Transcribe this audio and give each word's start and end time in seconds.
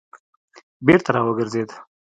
بېرته 0.85 1.09
را 1.13 1.21
وګرځېد. 1.27 1.69